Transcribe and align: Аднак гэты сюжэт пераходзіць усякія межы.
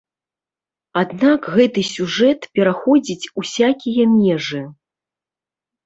Аднак 1.01 1.39
гэты 1.59 1.79
сюжэт 1.93 2.49
пераходзіць 2.57 3.31
усякія 3.45 4.11
межы. 4.19 4.63